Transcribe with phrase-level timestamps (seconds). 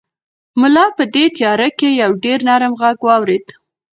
[0.61, 3.45] ملا په دې تیاره کې یو ډېر نرم غږ واورېد.